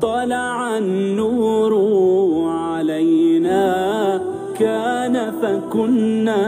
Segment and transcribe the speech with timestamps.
[0.00, 1.72] طلع النور
[2.48, 4.20] علينا
[4.58, 6.42] كان فكنا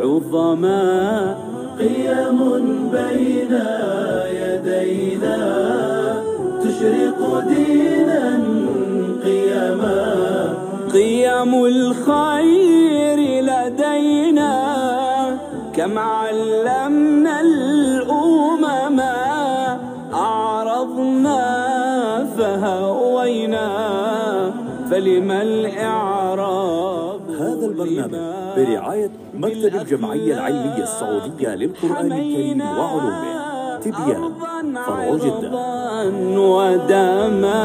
[0.00, 1.36] عظما.
[1.78, 2.38] قيم
[2.92, 3.52] بين
[4.40, 5.38] يدينا
[6.62, 8.24] تشرق دينا
[9.24, 10.54] قيما
[10.92, 14.54] قيم الخير لدينا
[15.76, 17.40] كم علمنا
[25.04, 28.14] فلما الإعراب هذا البرنامج
[28.56, 34.32] برعاية مكتب الجمعية العلمية السعودية للقرآن الكريم وعلومه تبيان
[34.86, 35.50] فرع جدة
[36.40, 37.64] ودما.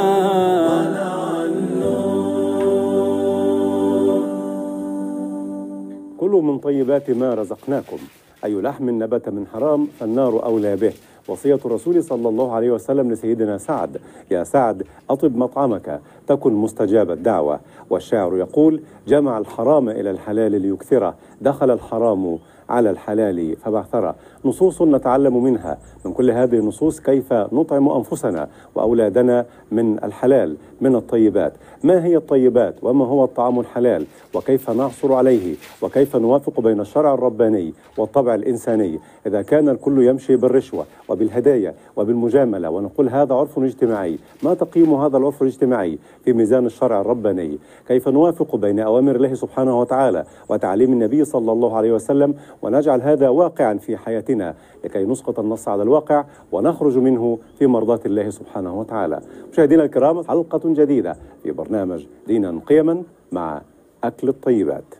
[6.17, 7.97] كلوا من طيبات ما رزقناكم.
[8.45, 10.93] أي لحم نبت من حرام فالنار أولى به.
[11.27, 17.59] وصية الرسول صلى الله عليه وسلم لسيدنا سعد يا سعد أطب مطعمك تكن مستجاب الدعوة.
[17.89, 22.37] والشاعر يقول جمع الحرام إلى الحلال ليكثره دخل الحرام
[22.69, 25.77] على الحلال فبعثره نصوص نتعلم منها.
[26.05, 31.53] من كل هذه النصوص كيف نطعم أنفسنا وأولادنا من الحلال من الطيبات.
[31.83, 37.73] ما هي الطيبات؟ وما هو الطعام الحلال؟ وكيف نعصر عليه؟ وكيف نوافق بين الشرع الرباني
[37.97, 44.19] والطبع الإنساني؟ إذا كان الكل يمشي بالرشوة وبالهدايا وبالمجاملة ونقول هذا عرف اجتماعي.
[44.43, 49.79] ما تقييم هذا العرف الاجتماعي في ميزان الشرع الرباني؟ كيف نوافق بين أوامر الله سبحانه
[49.79, 55.67] وتعالى وتعليم النبي صلى الله عليه وسلم ونجعل هذا واقعا في حياتنا لكي نسقط النص
[55.67, 59.21] على الواقع ونخرج منه في مرضاة الله سبحانه وتعالى.
[59.51, 63.61] مشاهدينا الكرام حلقة جديدة في برنامج دينا قيما مع
[64.03, 64.95] أكل الطيبات.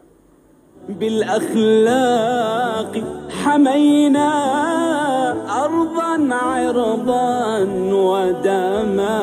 [0.99, 2.23] بالأخلاق
[3.30, 4.30] حمينا
[5.65, 7.59] أرضا عرضا
[7.93, 9.19] ودما.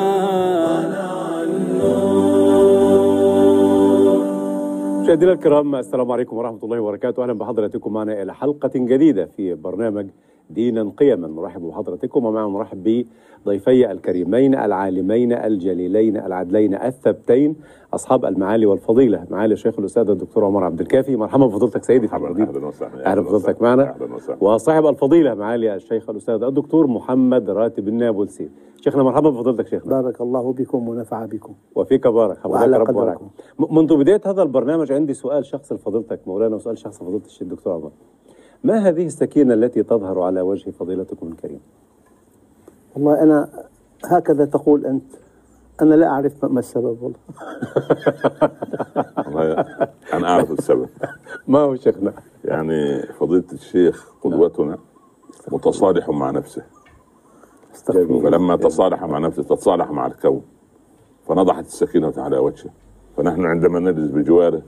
[5.07, 7.23] مشاهدينا الكرام السلام عليكم ورحمة الله وبركاته.
[7.23, 10.07] أهلا بحضراتكم معنا إلى حلقة جديدة في برنامج
[10.49, 11.27] دينا قيما.
[11.27, 13.05] نرحب بحضراتكم ومعنا نرحب
[13.45, 17.55] بضيفي الكريمين العالمين الجليلين العدلين الثبتين
[17.93, 19.25] أصحاب المعالي والفضيلة.
[19.31, 21.15] معالي الشيخ الأستاذ الدكتور عمر عبد الكافي.
[21.15, 23.11] مرحبا بفضيلتك سيدي مرحبا أهلا وسهلا.
[23.11, 23.95] أهلا بفضيلتك معنا.
[23.95, 28.49] أهلا وصاحب الفضيلة معالي الشيخ الأستاذ الدكتور محمد راتب النابلسي.
[28.81, 30.01] شيخنا مرحبا بفضيلتك شيخنا.
[30.01, 31.53] بارك الله بكم ونفع بكم.
[31.75, 33.19] وفيك بارك وعلى رب
[33.71, 37.91] منذ بداية هذا البرنامج عندي سؤال شخص لفضيلتك مولانا وسؤال شخص لفضيلة الشيخ الدكتور عمر.
[38.63, 41.59] ما هذه السكينة التي تظهر على وجه فضيلتكم الكريم؟
[42.95, 43.49] والله أنا
[44.05, 45.11] هكذا تقول أنت.
[45.81, 47.19] أنا لا أعرف ما السبب والله.
[49.25, 49.65] والله
[50.13, 50.89] أنا أعرف السبب.
[51.47, 52.13] ما هو شيخنا؟
[52.45, 54.77] يعني فضيلة الشيخ قدوتنا
[55.51, 56.76] متصالح مع نفسه.
[57.89, 60.41] استغفر فلما تصالح مع نفسه تتصالح مع الكون.
[61.27, 62.69] فنضحت السكينة على وجهه.
[63.17, 64.61] فنحن عندما نجلس بجواره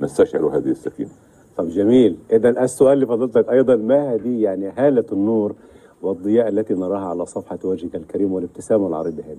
[0.00, 1.10] نستشعر هذه السكينة.
[1.56, 2.16] طب جميل.
[2.32, 5.54] إذا السؤال لفضيلتك أيضا ما هذه يعني هالة النور
[6.02, 9.36] والضياء التي نراها على صفحة وجهك الكريم والابتسامة العريضة هذه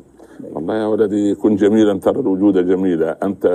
[0.54, 3.46] والله يا ولدي كن جميلا ترى الوجود جميلا أنت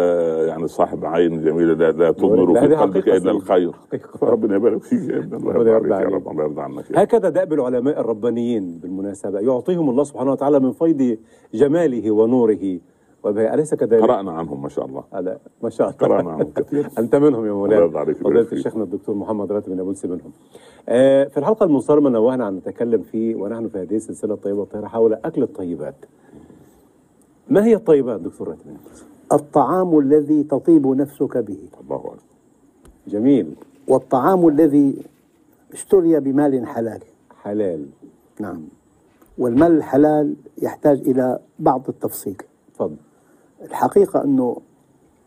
[0.48, 3.30] يعني صاحب عين جميلة لا, لا تضمر في قلبك سيدي.
[3.30, 3.72] الخير.
[4.22, 5.70] ربنا يبارك فيك يا ابن الله يرضى.
[5.70, 6.84] رب الله يرضى عنك.
[6.94, 11.18] هكذا دأب العلماء الربانيين بالمناسبة يعطيهم الله سبحانه وتعالى من فيض
[11.54, 12.78] جماله ونوره
[13.24, 15.04] وبه أليس كذلك؟ قرأنا عنهم ما شاء الله.
[15.14, 15.98] هذا ما شاء الله.
[15.98, 16.88] قرأنا عنهم كثير.
[16.98, 18.58] أنت منهم يا الله يرضى مولانا عليك فضيلة ويبارك فيك.
[18.58, 20.32] شيخنا الدكتور محمد راتب النابلسي منهم.
[20.88, 25.12] آه في الحلقة المنصرمة نوهنا عن نتكلم في ونحن في هذه السلسلة الطيبة الطاهره حول
[25.14, 25.94] أكل الطيبات.
[27.48, 31.58] ما هي الطيبات دكتور راتب النابلسي؟ الطعام الذي تطيب نفسك به.
[31.80, 32.16] الله أكبر.
[33.06, 33.54] جميل.
[33.88, 35.02] والطعام الذي
[35.72, 37.00] اشتري بمال حلال.
[37.42, 37.86] حلال.
[38.40, 38.62] نعم.
[39.38, 42.36] والمال الحلال يحتاج إلى بعض التفصيل.
[42.74, 42.96] تفضل.
[43.62, 44.56] الحقيقة أنه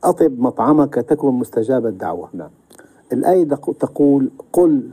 [0.04, 2.30] أطب مطعمك تكن مستجاب الدعوة.
[2.34, 2.50] نعم.
[3.14, 3.44] الآية
[3.80, 4.90] تقول قل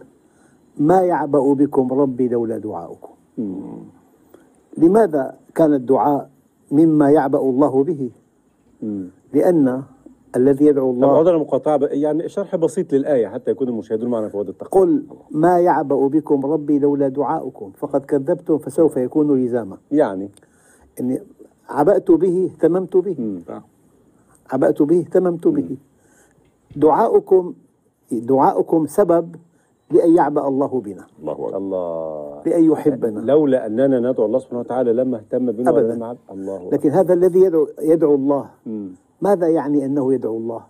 [0.79, 3.09] ما يعبأ بكم ربي لولا دعاؤكم.
[4.79, 6.31] لماذا كان الدعاء
[6.71, 8.11] مما يعبأ الله به؟
[8.83, 9.09] مم.
[9.33, 9.83] لأن
[10.37, 14.29] الذي يدعو طب الله عذرا مقاطعه ب- يعني شرح بسيط للآية حتى يكون المشاهدون معنا
[14.29, 17.73] في وقت التقوى قل ما يعبأ بكم ربي لولا دعاؤكم.
[17.77, 19.77] فقد كذبتم فسوف يكون لزاما.
[19.91, 20.31] يعني؟
[21.00, 21.23] إني
[21.79, 23.19] عبأت به اهتممت به.
[24.53, 25.71] عبأت به اهتممت به.
[26.77, 27.55] دعاؤكم
[28.13, 29.27] دعاؤكم سبب
[29.91, 31.05] لأن يعبأ الله بنا.
[31.21, 31.57] الله أكبر.
[31.57, 32.43] الله.
[32.47, 33.21] لأن يحبنا.
[33.21, 36.17] لولا أننا ندعو الله سبحانه وتعالى لما اهتم بنا أبداً.
[36.31, 38.45] الله لكن هذا الذي يدعو, يدعو الله.
[39.21, 40.63] ماذا يعني أنه يدعو الله؟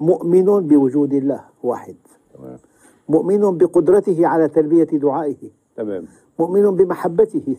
[0.00, 1.96] مؤمن بوجود الله واحد.
[2.34, 2.58] تمام.
[3.08, 5.42] مؤمن بقدرته على تلبية دعائه.
[5.76, 6.04] تمام.
[6.38, 7.56] مؤمن بمحبته.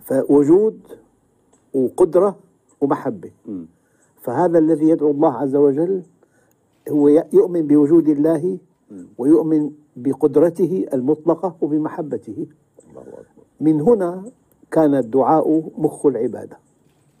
[0.00, 0.78] فوجود
[1.74, 2.36] وقدرة
[2.80, 3.30] ومحبة.
[4.20, 6.02] فهذا الذي يدعو الله عز وجل
[6.88, 8.58] هو يؤمن بوجود الله
[9.18, 12.46] ويؤمن بقدرته المطلقة وبمحبته.
[12.90, 13.24] الله أكبر.
[13.60, 14.24] من هنا
[14.70, 16.58] كان الدعاء مخ العبادة.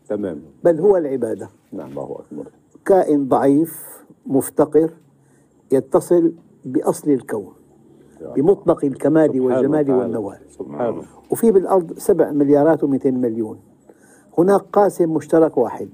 [0.08, 0.42] تمام.
[0.64, 1.48] بل هو العبادة.
[1.72, 2.46] نعم الله أكبر.
[2.84, 4.90] كائن ضعيف مفتقر
[5.72, 6.32] يتصل
[6.64, 7.52] بأصل الكون
[8.36, 9.90] بمطلق الكمال والجمال.
[9.90, 10.38] والنوال.
[10.50, 11.02] سبحانه.
[11.30, 13.58] وفي بالأرض سبع مليارات ومئتين مليون.
[14.38, 15.88] هناك قاسم مشترك واحد.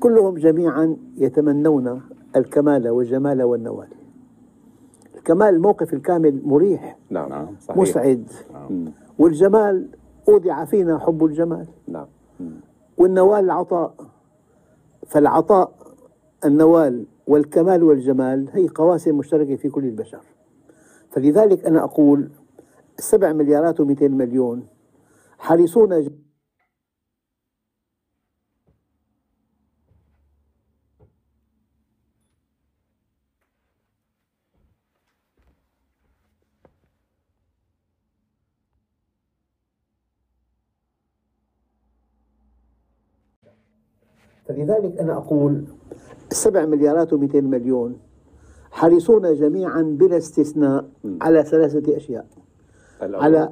[0.00, 2.02] كلهم جميعا يتمنون
[2.36, 3.88] الكمال والجمال والنوال.
[5.14, 7.28] الكمال الموقف الكامل مريح نعم.
[7.28, 7.46] نعم.
[7.60, 7.78] صحيح.
[7.78, 8.30] مسعد.
[8.70, 8.92] مم.
[9.18, 9.88] والجمال
[10.28, 11.66] أودع فينا حب الجمال.
[11.88, 12.06] نعم.
[12.98, 13.94] والنوال العطاء.
[15.06, 15.72] فالعطاء
[16.44, 20.20] النوال والكمال والجمال هي قواسم مشتركة في كل البشر.
[21.10, 22.28] فلذلك أنا أقول
[22.98, 24.66] السبع مليارات ومئتين مليون
[25.38, 26.10] حريصون
[44.60, 45.64] فلذلك أنا أقول
[46.30, 47.96] السبع مليارات ومئتين مليون
[48.70, 50.84] حريصون جميعا بلا استثناء
[51.20, 52.26] على ثلاثة أشياء.
[53.02, 53.24] الأول.
[53.24, 53.50] على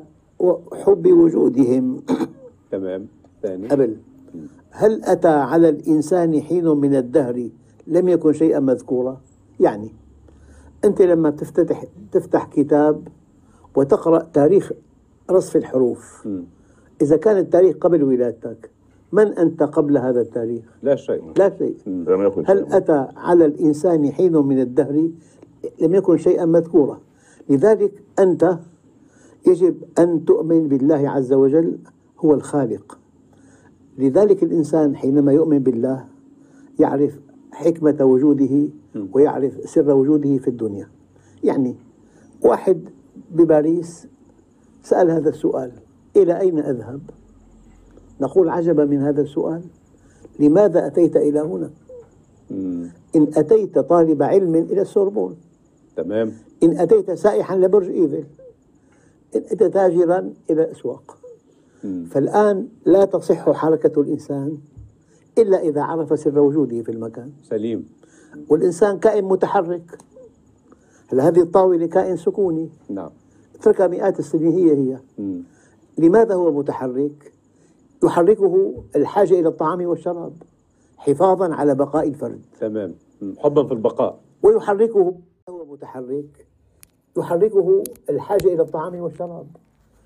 [0.73, 2.03] حب وجودهم.
[2.71, 3.07] تمام.
[3.43, 3.69] ثاني.
[3.69, 3.97] قبل.
[4.71, 7.49] هل أتى على الإنسان حين من الدهر
[7.87, 9.21] لم يكن شيئا مذكورا؟
[9.61, 9.91] يعني
[10.85, 13.09] أنت لما تفتتح تفتح كتاب
[13.77, 14.73] وتقرأ تاريخ
[15.31, 16.29] رصف الحروف.
[17.03, 18.71] إذا كان التاريخ قبل ولادتك
[19.13, 21.33] من أنت قبل هذا التاريخ؟ لا شيء.
[21.37, 21.77] لا شيء.
[21.87, 22.77] لم يكن هل شيئا.
[22.77, 25.11] أتى على الإنسان حين من الدهر؟
[25.81, 27.01] لم يكن شيئا مذكورا.
[27.49, 28.59] لذلك أنت
[29.47, 31.79] يجب أن تؤمن بالله عز وجل
[32.19, 32.99] هو الخالق.
[33.99, 36.05] لذلك الإنسان حينما يؤمن بالله
[36.79, 37.21] يعرف
[37.53, 38.69] حكمة وجوده
[39.13, 40.89] ويعرف سر وجوده في الدنيا.
[41.45, 41.77] يعني
[42.45, 42.89] واحد
[43.31, 44.07] بباريس
[44.83, 45.73] سأل هذا السؤال
[46.17, 47.01] إلى أين أذهب؟
[48.21, 49.63] نقول عجبا من هذا السؤال.
[50.39, 51.71] لماذا أتيت إلى هنا؟
[52.51, 52.91] مم.
[53.17, 55.37] إن أتيت طالب علم إلى السوربون.
[55.97, 56.33] تمام.
[56.63, 58.25] إن أتيت سائحا لبرج إيفل.
[59.37, 61.19] إن أتيت تاجرا إلى الأسواق
[61.85, 62.05] مم.
[62.11, 64.59] فالآن لا تصح حركة الإنسان
[65.39, 67.31] إلا إذا عرف سر وجوده في المكان.
[67.43, 67.89] سليم.
[68.49, 69.99] والإنسان كائن متحرك.
[71.13, 73.11] هلا هذه الطاولة كائن سكوني؟ نعم.
[73.55, 74.99] اتركها مئات السنين هي هي.
[75.19, 75.43] مم.
[75.99, 77.33] لماذا هو متحرك؟
[78.05, 80.33] يحركه الحاجة إلى الطعام والشراب
[80.97, 82.41] حفاظا على بقاء الفرد.
[82.61, 82.95] تمام.
[83.39, 84.21] حبا في البقاء.
[84.43, 85.15] ويحركه
[85.49, 86.47] هو متحرك.
[87.19, 89.47] يحركه الحاجة إلى الطعام والشراب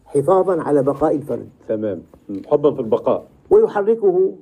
[0.04, 1.48] حفاظا على بقاء الفرد.
[1.68, 2.02] تمام.
[2.46, 3.26] حبا في البقاء.
[3.50, 4.34] ويحركه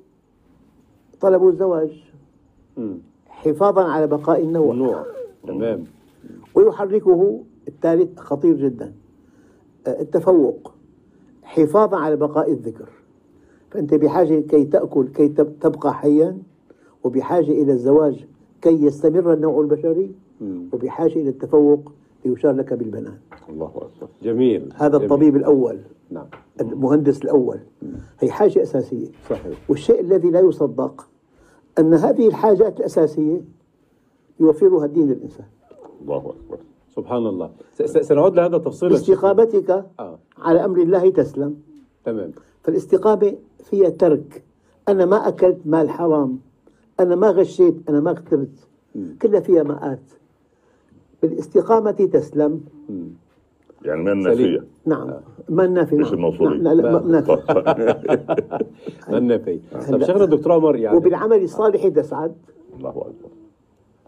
[1.20, 2.04] طلب الزواج.
[3.28, 4.72] حفاظا على بقاء النوع.
[4.72, 5.06] النوع.
[5.46, 5.84] تمام.
[6.54, 8.92] ويحركه الثالث خطير جدا
[9.88, 10.74] التفوق
[11.42, 12.88] حفاظا على بقاء الذكر.
[13.70, 16.38] فأنت بحاجة كي تأكل كي تب- تبقى حيا
[17.04, 18.24] وبحاجة إلى الزواج
[18.62, 20.10] كي يستمر النوع البشري.
[20.72, 21.92] وبحاجة إلى التفوق
[22.24, 23.14] ليشار لك بالبنان
[23.48, 24.08] الله أكبر.
[24.22, 24.72] جميل.
[24.74, 25.04] هذا جميل.
[25.04, 25.78] الطبيب الأول.
[26.10, 26.26] نعم.
[26.60, 27.58] المهندس الأول.
[28.20, 29.06] هي حاجة أساسية.
[29.30, 29.58] صحيح.
[29.68, 31.06] والشيء الذي لا يصدق
[31.78, 33.40] أن هذه الحاجات الأساسية
[34.40, 35.46] يوفرها الدين للإنسان.
[36.02, 36.58] الله أكبر.
[36.96, 37.50] سبحان الله.
[37.84, 40.18] سنعود لهذا تفصيلا باستقامتك آه.
[40.38, 41.56] على أمر الله تسلم.
[42.04, 42.32] تمام.
[42.62, 44.42] فالاستقامة فيها ترك.
[44.88, 46.38] أنا ما أكلت مال حرام.
[47.00, 47.74] أنا ما غشيت.
[47.88, 48.68] أنا ما اغتبت.
[49.22, 50.02] كلها فيها مآت.
[51.22, 52.60] بالاستقامة تسلم.
[53.84, 54.32] يعني من سليم.
[54.32, 55.10] نفيه نعم
[55.48, 56.14] ما النافي مش نعم.
[56.14, 56.58] الموصولية.
[56.58, 57.38] لا لا, لا نافي
[59.18, 60.96] النفي؟ طب شيخنا الدكتور عمر يعني.
[60.96, 62.34] وبالعمل الصالح تسعد
[62.76, 63.30] الله أكبر.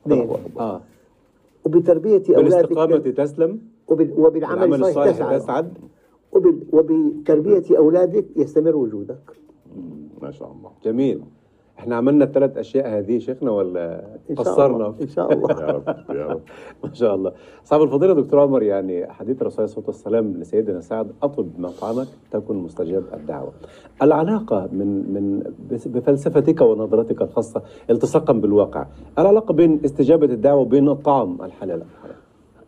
[0.02, 0.60] اثنين الله أكبر.
[0.60, 0.80] آه.
[1.64, 4.12] وبتربية بالاستقامة أولادك تسلم؟ وبال...
[4.16, 5.40] وبالعمل العمل الصالح الصالح تسعد.
[5.40, 5.78] تسعد؟
[6.32, 6.58] وبال...
[6.72, 9.41] وبتربية أولادك يستمر وجودك.
[10.22, 10.70] ما شاء الله.
[10.84, 11.22] جميل.
[11.78, 15.50] إحنا عملنا الثلاث أشياء هذه شيخنا ولا إن شاء قصرنا؟ الله إن شاء الله.
[15.60, 16.40] يا رب يا رب.
[16.84, 17.32] ما شاء الله.
[17.64, 22.56] صاحب الفضيلة دكتور عمر يعني حديث الرسول عليه الصلاة والسلام لسيدنا سعد أطب مطعمك تكن
[22.56, 23.52] مستجاب الدعوة.
[24.02, 25.42] العلاقة من من
[25.86, 28.86] بفلسفتك ونظرتك الخاصة التصاقا بالواقع
[29.18, 32.21] العلاقة بين استجابة الدعوة وبين الطعام الحلال؟ الحرام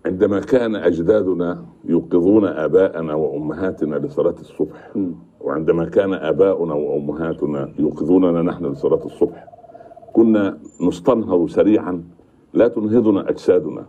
[0.06, 4.92] عندما كان أجدادنا يوقظون آباءنا وأمهاتنا لصلاة الصبح
[5.40, 9.46] وعندما كان آباؤنا وأمهاتنا يوقظوننا نحن لصلاة الصبح
[10.12, 12.04] كنا نستنهض سريعا
[12.54, 13.84] لا تنهضنا أجسادنا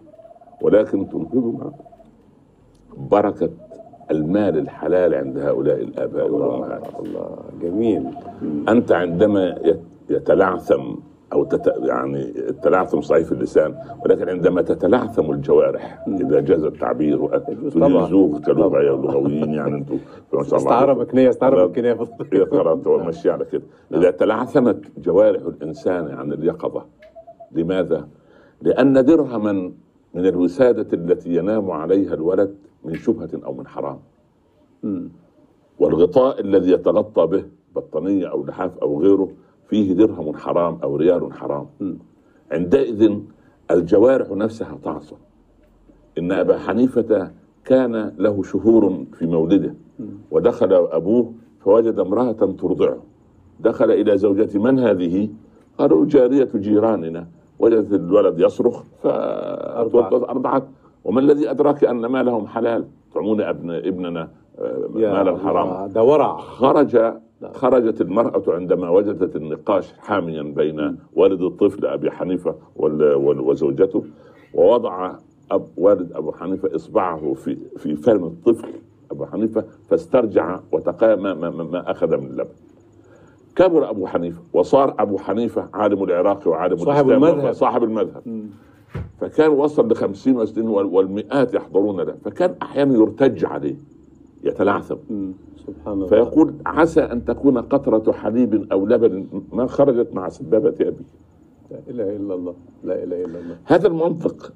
[0.61, 1.71] ولكن تنهضنا
[2.97, 3.49] بركة
[4.11, 6.83] المال الحلال عند هؤلاء الآباء والأمهات.
[6.99, 7.29] الله
[7.61, 8.03] جميل.
[8.69, 9.79] أنت عندما يت-
[10.09, 10.95] يتلعثم
[11.35, 11.73] أو تت...
[11.83, 13.75] يعني التلعثم صحيح في اللسان
[14.05, 17.37] ولكن عندما تتلعثم الجوارح إذا جاز التعبير.
[17.37, 19.97] تجوز كلغه يا لغويين يعني أنتم
[20.33, 20.93] ما شاء الله استعاره.
[20.93, 21.97] مكنيه استعاره مكنيه
[22.85, 23.63] ومشي على كده
[23.93, 26.85] إذا تلعثمت جوارح الإنسان عن اليقظة
[27.51, 28.07] لماذا؟
[28.61, 29.51] لأن درهما
[30.13, 33.99] من الوسادة التي ينام عليها الولد من شبهة أو من حرام
[35.79, 37.43] والغطاء الذي يتغطى به
[37.75, 39.29] بطانية أو لحاف أو غيره
[39.69, 41.65] فيه درهم حرام أو ريال حرام.
[42.51, 43.19] عندئذ
[43.71, 45.15] الجوارح نفسها تعصى
[46.17, 47.31] إن أبا حنيفة
[47.65, 49.75] كان له شهور في مولده.
[50.31, 52.97] ودخل أبوه فوجد امرأة ترضعه.
[53.59, 55.29] دخل إلى زوجة من هذه؟
[55.77, 57.27] قالوا جارية جيراننا.
[57.59, 60.67] وجدت الولد يصرخ فأرضعت.
[61.03, 64.29] وما الذي أدراك أن مالهم حلال؟ طعمون ابن ابننا
[64.59, 65.87] آه، مالا حراما.
[65.87, 66.37] ده ورع.
[66.37, 67.13] خرج
[67.53, 74.03] خرجت المرأة عندما وجدت النقاش حاميا بين والد الطفل أبي حنيفة وزوجته
[74.53, 75.15] ووضع
[75.51, 78.67] أب والد أبو حنيفة إصبعه في في فم الطفل
[79.11, 82.49] أبو حنيفة فاسترجع وتقى ما, ما, ما- أخذ من اللبن.
[83.55, 87.51] كبر أبو حنيفة وصار أبو حنيفة عالم العراق وعالم صاحب المذهب.
[87.53, 88.21] صاحب المذهب.
[89.21, 93.75] فكان وصل ل 50 وستين وال- والمئات يحضرون له فكان أحيانا يرتج عليه.
[94.45, 94.95] يتلعثم.
[95.67, 96.07] سبحان الله.
[96.07, 101.05] فيقول عسى أن تكون قطرة حليب أو لبن ما خرجت مع سبابة ابي
[101.71, 102.55] لا إله إلا الله.
[102.83, 103.57] لا إله إلا الله.
[103.65, 104.53] هذا المنطق.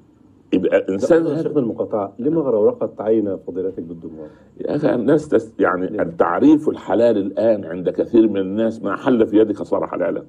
[0.52, 4.26] يبقى انسان شيخنا المقاطعة لما غرورقت عين فضيلتك بالدموع؟
[4.60, 9.38] يا أخي الناس تس يعني التعريف الحلال الآن عند كثير من الناس ما حل في
[9.38, 10.22] يدك صار حلالا.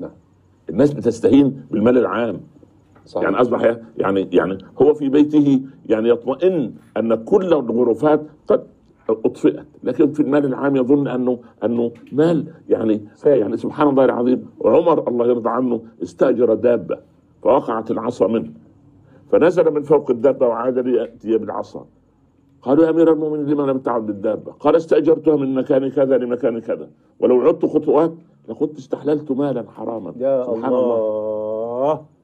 [0.00, 0.10] نعم.
[0.70, 2.40] الناس بتستهين بالمال العام.
[3.06, 3.24] صحيح.
[3.24, 8.66] يعني أصبح يعني يعني هو في بيته يعني يطمئن أن كل الغرفات قد
[9.08, 13.38] أطفئت لكن في المال العام يظن انه أنه مال يعني سائل.
[13.40, 16.98] يعني سبحان الله العظيم وعمر الله يرضى عنه استاجر دابة
[17.42, 18.50] فوقعت العصا منه
[19.32, 21.86] فنزل من فوق الدابة وعاد ليأتي بالعصا
[22.62, 26.88] قالوا يا أمير المؤمنين لما لم تعد بالدابة؟ قال استأجرتها من مكان كذا لمكان كذا
[27.20, 28.14] ولو عدت خطوات
[28.48, 32.15] لكنت استحللت مالا حراما يا سبحان الله الله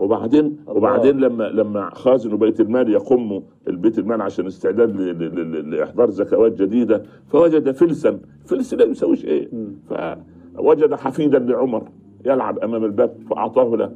[0.00, 7.02] وبعدين وبعدين لما لما خازن بيت المال يقم البيت المال عشان استعداد لإحضار زكوات جديدة
[7.28, 8.18] فوجد فلسا.
[8.44, 9.48] فلس لا يسوي شيء.
[10.56, 11.82] فوجد حفيدا لعمر
[12.26, 13.92] يلعب أمام الباب فأعطاه له.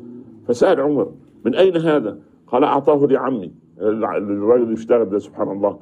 [0.49, 1.12] فسأل عمر
[1.45, 5.78] من أين هذا؟ قال أعطاه لعمي الع- الرجل يشتغل ده سبحان الله.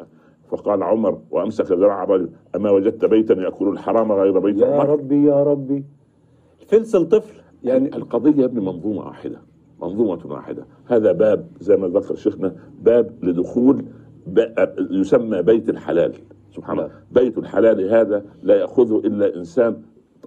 [0.51, 5.25] فقال عمر وأمسك ذراع الرجل أما وجدت بيتا يأكل الحرام غير بيت يا عمر ربي
[5.25, 5.85] يا ربي.
[6.67, 7.35] فلس الطفل
[7.65, 9.41] يعني القضية يا ابني منظومة واحدة.
[9.83, 10.65] منظومة واحدة.
[10.87, 13.85] هذا باب زي ما ذكر شيخنا باب لدخول
[14.27, 16.13] ب- يسمى بيت الحلال.
[16.57, 16.91] سبحان الله.
[17.13, 19.77] بيت الحلال هذا لا يأخذه إلا إنسان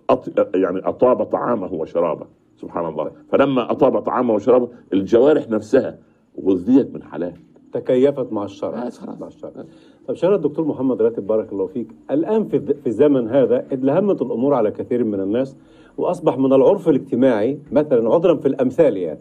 [0.10, 0.56] أط...
[0.56, 2.26] يعني أطاب طعامه وشرابه.
[2.58, 3.12] سبحان الله.
[3.32, 5.98] فلما أطاب طعامه وشرابه الجوارح نفسها
[6.46, 7.34] غذيت من حلال.
[7.74, 8.90] تكيفت مع الشرع.
[9.20, 9.52] مع الشرع.
[10.08, 11.88] طب شرع الدكتور محمد راتب بارك الله فيك.
[12.12, 15.56] الآن في الزمن هذا ادلهمت الأمور على كثير من الناس
[15.98, 19.20] وأصبح من العرف الاجتماعي مثلا عذرا في الأمثال يعني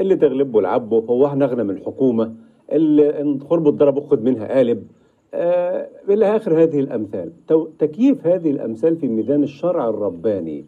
[0.00, 2.34] اللي تغلبه العبه هو إحنا اغنى من الحكومة
[2.72, 4.86] اللي إن خربوا الضرب خد منها قالب.
[5.34, 7.32] آه إلى آخر هذه الأمثال.
[7.78, 10.64] تكييف هذه الأمثال في ميدان الشرع الرباني.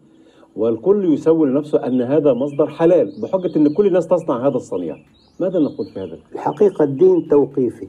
[0.55, 4.97] والكل يسوي لنفسه أن هذا مصدر حلال بحجة إن كل الناس تصنع هذا الصنيع.
[5.39, 7.87] ماذا نقول في هذا؟ الحقيقة الدين توقيفي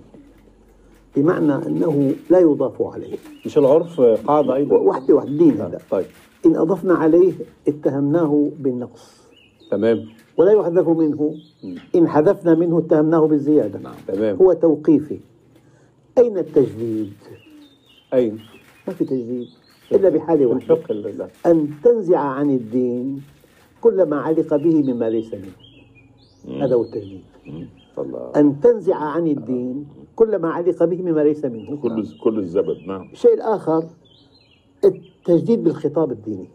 [1.16, 3.16] بمعنى أنه لا يضاف عليه.
[3.47, 5.78] مش العرف قاعدة أيضا؟ وحدة واحد الدين هذا.
[5.90, 6.07] طيب.
[6.47, 7.33] إن أضفنا عليه
[7.69, 9.31] اتهمناه بالنقص.
[9.71, 10.05] تمام.
[10.38, 11.35] ولا يحذف منه.
[11.95, 13.81] إن حذفنا منه اتهمناه بالزيادة.
[14.09, 14.37] تمام.
[14.37, 15.19] هو توقيفي.
[16.19, 17.12] أين التجديد؟
[18.14, 18.38] أين؟
[18.88, 19.47] ما في تجديد.
[19.93, 21.28] إلا بحالة واحدة.
[21.47, 23.23] أن تنزع عن الدين
[23.81, 26.64] كل ما علق به مما ليس منه.
[26.64, 27.25] هذا هو التجديد.
[28.37, 31.76] أن تنزع عن الدين كل ما علق به مما ليس منه.
[31.76, 33.09] كل كل الزبد نعم.
[33.12, 33.85] الشيء الآخر
[34.85, 36.49] التجديد بالخطاب الديني.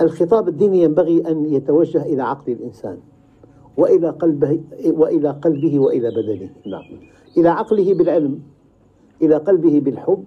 [0.00, 2.98] الخطاب الديني ينبغي أن يتوجه إلى عقل الإنسان
[3.76, 6.50] وإلى قلبه وإلى قلبه وإلى بدنه.
[6.66, 6.82] نعم.
[7.38, 8.40] إلى عقله بالعلم
[9.22, 10.24] إلى قلبه بالحب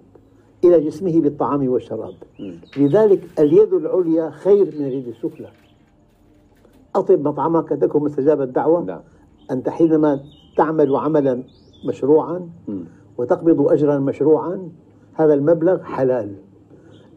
[0.64, 2.14] إلى جسمه بالطعام والشراب.
[2.76, 5.48] لذلك اليد العليا خير من اليد السفلى.
[6.94, 8.84] أطب مطعمك تكن مستجاب الدعوة.
[8.84, 9.00] نعم.
[9.50, 10.20] أنت حينما
[10.56, 11.42] تعمل عملا
[11.84, 12.48] مشروعا.
[13.18, 14.68] وتقبض أجرا مشروعا
[15.14, 16.34] هذا المبلغ حلال.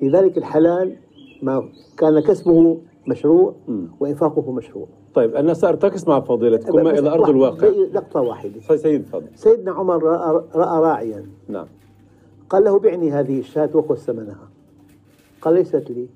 [0.02, 0.96] لذلك الحلال
[1.44, 3.88] ما كان كسبه مشروع مم.
[4.00, 4.88] وإنفاقه مشروع.
[5.14, 7.72] طيب أنا سأرتكس مع فضيلتكم إلى أرض الواقع.
[8.20, 8.60] واحدة.
[8.60, 11.26] سي- سيد تفضل سيدنا عمر رأى, رأى راعيا.
[11.48, 11.66] نعم.
[12.50, 14.50] قال له بعني هذه الشاة وخذ ثمنها.
[15.42, 16.08] قال ليست لي.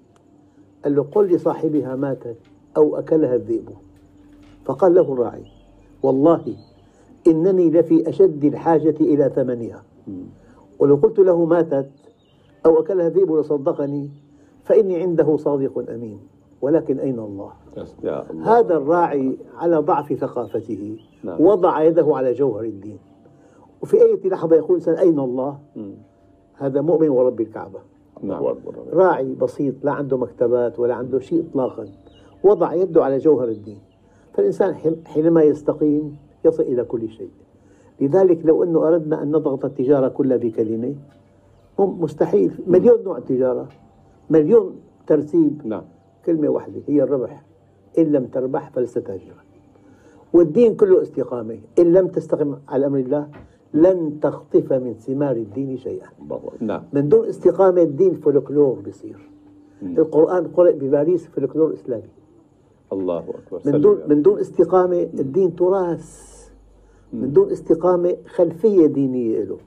[0.83, 2.37] قال له قل لصاحبها ماتت
[2.77, 3.69] أو أكلها الذئب.
[4.65, 5.43] فقال له الراعي
[6.03, 6.55] والله
[7.27, 9.83] إنني لفي أشد الحاجة إلى ثمنها.
[10.79, 11.89] ولو قلت له ماتت
[12.65, 14.09] أو أكلها الذئب لصدقني.
[14.67, 16.19] فإني عنده صادق أمين.
[16.61, 17.51] ولكن أين الله؟
[18.03, 18.59] يا الله.
[18.59, 21.41] هذا الراعي على ضعف ثقافته نعم.
[21.41, 22.97] وضع يده على جوهر الدين.
[23.81, 25.57] وفي أي لحظة يقول إنسان أين الله؟
[26.53, 27.79] هذا مؤمن ورب الكعبة.
[28.21, 28.55] نعم.
[28.93, 31.85] راعي بسيط لا عنده مكتبات ولا عنده شيء إطلاقا.
[32.43, 33.79] وضع يده على جوهر الدين.
[34.33, 37.29] فالإنسان حين- حينما يستقيم يصل إلى كل شيء.
[38.01, 40.95] لذلك لو أنه أردنا أن نضغط التجارة كلها بكلمة
[41.79, 42.51] هم مستحيل.
[42.67, 43.67] مليون نوع تجارة.
[44.29, 44.75] مليون
[45.07, 45.83] ترتيب نعم.
[46.25, 47.43] كلمة واحدة هي الربح.
[47.97, 49.43] إن لم تربح فلست تاجرا.
[50.33, 51.57] والدين كله استقامة.
[51.79, 53.27] إن لم تستقم على أمر الله
[53.73, 56.07] لن تخطف من ثمار الدين شيئا.
[56.21, 56.53] أكبر.
[56.59, 56.83] نعم.
[56.93, 59.29] من دون استقامة الدين فولكلور بيصير.
[59.83, 62.09] القرآن قرأ بباريس فولكلور إسلامي.
[62.93, 63.61] الله أكبر.
[63.65, 63.97] من دون.
[64.09, 66.37] من دون استقامة الدين تراث.
[67.13, 69.57] من دون استقامة خلفية دينية له.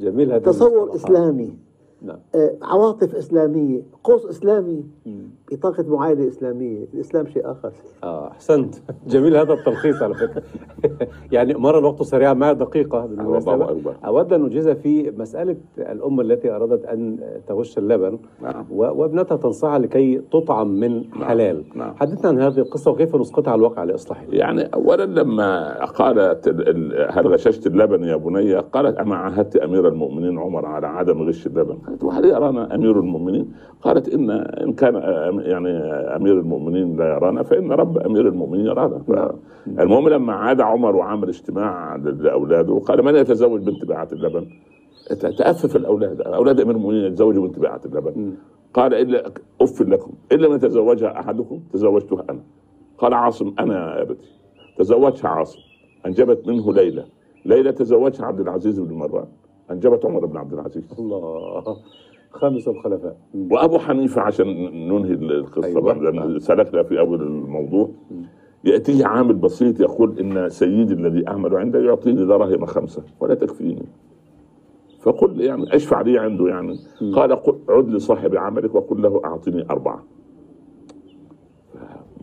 [0.00, 0.94] جميل هذا تصور.
[0.94, 1.65] إسلامي.
[2.02, 2.16] نعم.
[2.34, 4.84] آه، عواطف إسلامية قوس إسلامي
[5.52, 7.72] بطاقة معايدة إسلامية الإسلام شيء آخر.
[8.04, 8.74] آه أحسنت.
[9.06, 10.42] جميل هذا التلخيص على فكرة.
[11.32, 13.04] يعني مر الوقت سريعا معي دقيقة.
[13.04, 13.94] الله بالمناسبه أكبر.
[14.06, 18.66] أود أن أجيز في مسألة الأم التي أرادت أن تغش اللبن نعم.
[18.70, 21.64] وابنتها تنصحها لكي تطعم من حلال.
[21.74, 21.94] نعم.
[21.96, 27.08] حدثنا عن هذه القصة وكيف نسقطها على الواقع لإصلاحها؟ يعني اولا لما قالت ال- ال-
[27.12, 31.78] هل غششت اللبن يا بني؟ قالت أما عاهدت أمير المؤمنين عمر على عدم غش اللبن.
[31.86, 33.52] قالت وهل يرانا أمير المؤمنين؟
[33.82, 34.94] قالت إن إن كان
[35.44, 35.70] يعني
[36.16, 39.02] أمير المؤمنين لا يرانا فإن رب أمير المؤمنين يرانا.
[39.68, 44.46] المهم لما عاد عمر وعمل اجتماع لأولاده قال من يتزوج بنت بيعة اللبن؟
[45.38, 48.34] تأفف الأولاد أولاد أمير المؤمنين يتزوجوا بنت بيعة اللبن.
[48.74, 52.40] قال إلا أف لكم إن لم يتزوجها أحدكم تزوجتها أنا.
[52.98, 54.28] قال عاصم أنا يا أبتي.
[54.78, 55.58] تزوجها عاصم
[56.06, 57.04] أنجبت منه ليلى.
[57.44, 59.26] ليلى تزوجها عبد العزيز بن مروان.
[59.70, 60.94] أنجبت عمر بن عبد العزيز.
[60.98, 61.76] الله.
[62.30, 63.16] خامس الخلفاء.
[63.34, 63.52] مم.
[63.52, 64.46] وأبو حنيفة عشان
[64.88, 65.92] ننهي القصة أيوة.
[65.92, 66.10] أيوة.
[66.10, 67.90] لأن سلكنا في أول الموضوع.
[68.64, 73.86] يأتيه عامل بسيط يقول إن سيدي الذي اعمل عنده يعطيني دراهم خمسة ولا تكفيني.
[75.00, 76.76] فقل يعني أشفع لي عنده يعني.
[77.14, 80.04] قال قل عد لصاحب عملك وقل له أعطني أربعة.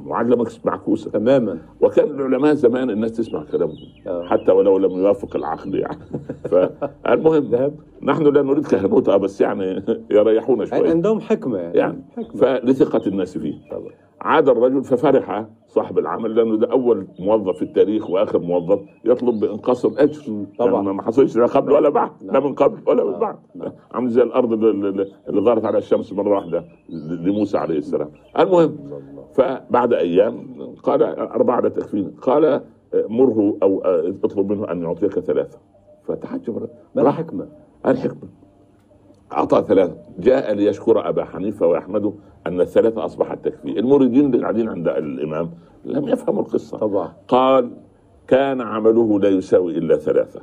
[0.05, 1.57] معلمة معكوسه تماما.
[1.81, 4.23] وكان العلماء زمان الناس تسمع كلامهم آه.
[4.23, 5.99] حتى ولو لم يوافق العقل يعني.
[6.51, 7.75] فالمهم ذهب.
[8.01, 11.57] نحن لا نريد كهنوتة بس يعني يريحونا شوية عندهم حكمة.
[11.57, 12.41] يعني, يعني حكمة.
[12.41, 13.53] فلثقة الناس فيه.
[13.71, 13.91] طبعا.
[14.21, 19.85] عاد الرجل ففرح صاحب العمل لأنه ده أول موظف في التاريخ وآخر موظف يطلب بانقاص
[19.85, 20.73] الاجر طبعا.
[20.73, 22.11] يعني ما حصلش لا قبل ولا بعد.
[22.21, 22.45] لا نعم.
[22.45, 23.35] من قبل ولا من بعد.
[23.55, 23.71] نعم.
[23.91, 28.09] عامل زي الأرض اللي ظهرت على الشمس مرة واحدة لموسى عليه السلام.
[28.39, 28.77] المهم
[29.33, 32.61] فبعد أيام قال أربعة لا تكفيني قال
[32.93, 33.81] مره أو
[34.23, 35.57] اطلب منه أن يعطيك ثلاثة.
[36.07, 37.47] فتحجب ما الحكمة؟
[37.85, 38.29] الحكمة
[39.33, 39.95] أعطى ثلاثة.
[40.19, 42.13] جاء ليشكر أبا حنيفة ويحمده
[42.47, 45.51] أن الثلاثة أصبحت تكفي المريدين اللي قاعدين عند الإمام
[45.85, 46.77] لم يفهموا القصة.
[46.77, 47.13] طبعا.
[47.27, 47.71] قال
[48.27, 50.41] كان عمله لا يساوي إلا ثلاثة.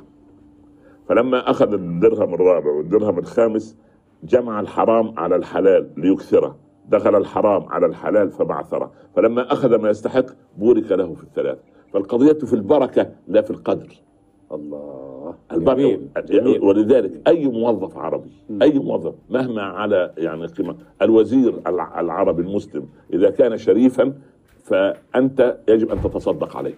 [1.07, 3.77] فلما أخذ الدرهم الرابع والدرهم الخامس
[4.23, 6.55] جمع الحرام على الحلال ليكثره.
[6.89, 8.91] دخل الحرام على الحلال فبعثره.
[9.15, 10.25] فلما أخذ ما يستحق
[10.57, 11.59] بورك له في الثلاثة
[11.93, 13.87] فالقضية في البركة لا في القدر.
[14.51, 15.33] الله.
[15.51, 18.29] البركة جميل ولذلك أي موظف عربي
[18.61, 24.13] أي موظف مهما على يعني قيمة الوزير الع- العربي المسلم إذا كان شريفا
[24.63, 26.73] فأنت يجب أن تتصدق عليه.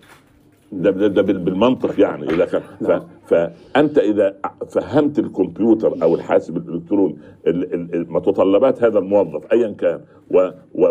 [0.81, 2.29] ده, ده, ده بال- بالمنطق يعني.
[2.29, 2.91] إذا كان ف
[3.27, 4.35] فانت إذا
[4.69, 7.15] فهمت الكمبيوتر أو الحاسب الإلكتروني
[7.47, 9.99] ال- ال- ال- متطلبات هذا الموظف ايا كان
[10.31, 10.87] و و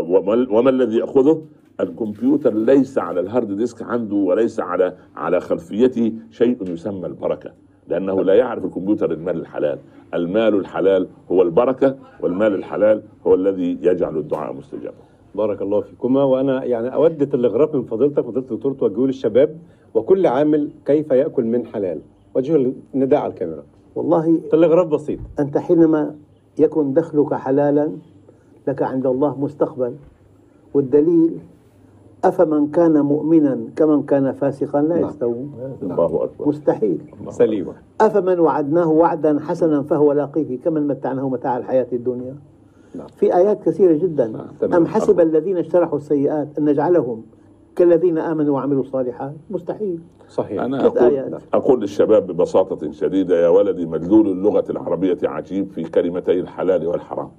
[0.59, 1.43] وما الذي يأخذه؟
[1.81, 7.51] الكمبيوتر ليس على ال hard disk عنده وليس على على خلفيته شيء يسمى البركة
[7.89, 9.79] لأنه لا يعرف الكمبيوتر المال الحلال.
[10.15, 14.97] المال الحلال هو البركة والمال الحلال هو الذي يجعل الدعاء مستجابا.
[15.35, 16.25] بارك الله فيكما.
[16.25, 19.57] وأنا يعني أود تلغراف من فضيلتك فضيله الدكتور توجهه للشباب
[19.95, 22.01] وكل عامل كيف يأكل من حلال؟
[22.35, 23.63] وجه النداء على الكاميرا.
[23.95, 25.19] والله تلغراف بسيط.
[25.39, 26.15] أنت حينما
[26.59, 27.91] يكون دخلك حلالا
[28.69, 29.95] لك عند الله مستقبل.
[30.75, 31.39] والدليل
[32.25, 35.09] أفمن كان مؤمنا كمن كان فاسقا لا نعم.
[35.09, 35.53] يستوون.
[35.83, 36.49] الله أكبر.
[36.49, 36.99] مستحيل.
[37.29, 40.59] سليمه أفمن وعدناه وعدا حسنا فهو لاقيه.
[40.59, 42.35] كمن متعناه متاع الحياة الدنيا؟
[42.95, 43.07] نعم.
[43.07, 44.47] في آيات كثيرة جدا.
[44.61, 44.75] تمام.
[44.75, 47.23] أم حسب الذين اجترحوا السيئات أن نجعلهم
[47.77, 50.01] كالذين آمنوا وعملوا الصالحات؟ مستحيل.
[50.29, 50.67] صحيح.
[50.67, 51.43] ثلاث أقول آيات.
[51.55, 57.31] أقول للشباب ببساطة شديدة يا ولدي مدلول اللغة العربية عجيب في كلمتي الحلال والحرام.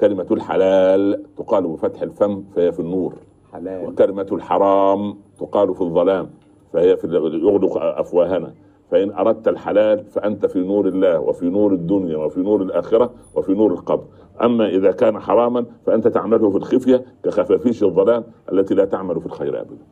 [0.00, 3.14] كلمة الحلال تقال بفتح الفم فهي في النور.
[3.52, 3.88] حلال.
[3.88, 6.30] وكلمة الحرام تقال في الظلام
[6.72, 7.06] فهي في
[7.42, 8.52] يغلق أفواهنا.
[8.90, 13.72] فإن أردت الحلال فأنت في نور الله وفي نور الدنيا وفي نور الآخرة وفي نور
[13.72, 14.04] القبر.
[14.42, 19.60] أما إذا كان حراما فأنت تعمله في الخفية كخفافيش الظلام التي لا تعمل في الخير
[19.60, 19.84] أبدا.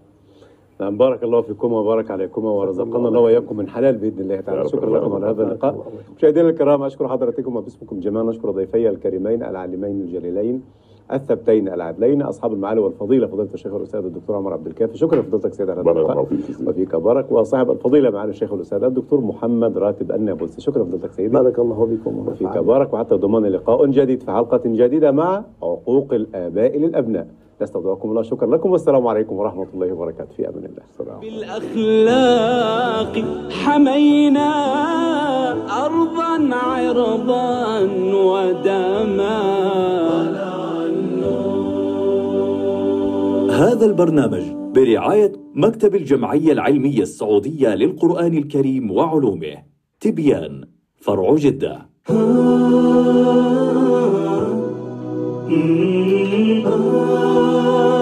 [0.81, 4.69] نعم بارك الله فيكم وبارك عليكم ورزقنا الله وإياكم من حلال بإذن الله تعالى.
[4.69, 5.93] شكرا لكم على هذا اللقاء.
[6.17, 8.23] مشاهدينا الكرام أشكر حضراتكم وباسمكم جميعا.
[8.23, 10.63] نشكر ضيفي الكريمين العالمين الجليلين.
[11.13, 14.99] الثبتين العدلين أصحاب المعالي والفضيلة فضيلة الشيخ الاستاذ الدكتور عمر عبد الكافي.
[14.99, 16.71] شكرا لفضيلتك سيد على هذا بارك الله اللقاء فيك سيدي.
[16.71, 17.33] وفيك بارك.
[17.33, 20.61] وصاحب الفضيلة معالي الشيخ الاستاذ الدكتور محمد راتب النابلسي.
[20.61, 21.29] شكرا لفضيلتك سيدي.
[21.29, 22.59] بارك الله بكم وفيك.
[22.59, 22.95] بارك.
[22.95, 27.27] وحتى ضمان لقاء جديد في حلقة جديدة مع عقوق الآباء للأبناء.
[27.63, 28.23] نستودعكم الله.
[28.23, 28.71] شكرا لكم.
[28.71, 30.35] والسلام عليكم ورحمة الله وبركاته.
[30.37, 30.83] في أمان الله.
[30.91, 33.15] السلام بالأخلاق
[33.51, 34.51] حمينا
[35.87, 37.81] أرضا عرضا
[38.15, 39.39] ودما.
[43.59, 44.43] هذا البرنامج
[44.75, 49.63] برعاية مكتب الجمعية العلمية السعودية للقرآن الكريم وعلومه
[50.01, 50.65] تبيان
[51.01, 51.89] فرع جدة.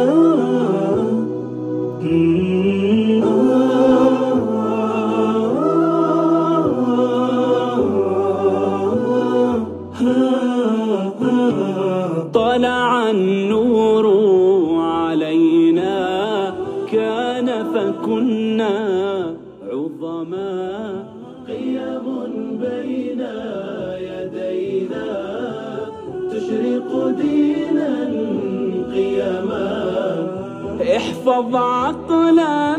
[31.27, 32.77] احفظ عقلا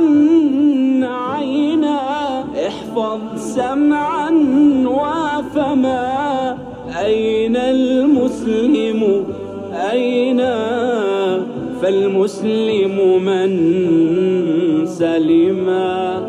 [1.03, 1.99] عينا
[2.67, 4.29] احفظ سمعا
[4.85, 6.57] وفما
[7.05, 9.25] أين المسلم؟
[9.91, 10.41] أين؟
[11.81, 13.49] فالمسلم من
[14.85, 15.65] سلم.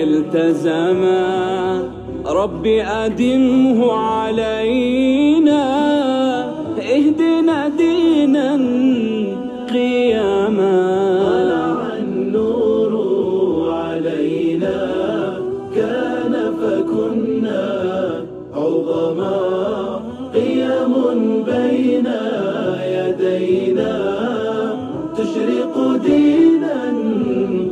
[0.00, 1.65] التزما
[2.46, 5.62] رب أدمه علينا
[6.78, 8.50] اهدنا دينا
[9.72, 10.05] قياما